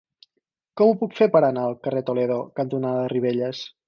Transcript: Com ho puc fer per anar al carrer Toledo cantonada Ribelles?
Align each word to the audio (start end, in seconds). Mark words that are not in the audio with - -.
Com 0.79 0.87
ho 0.93 0.95
puc 1.01 1.11
fer 1.19 1.27
per 1.35 1.41
anar 1.49 1.65
al 1.69 1.75
carrer 1.87 2.01
Toledo 2.07 2.39
cantonada 2.61 3.05
Ribelles? 3.15 3.61